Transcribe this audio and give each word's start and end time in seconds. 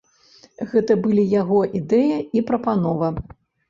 Гэта 0.71 0.97
былі 1.03 1.27
яго 1.41 1.61
ідэя 1.83 2.19
і 2.39 2.47
прапанова. 2.53 3.17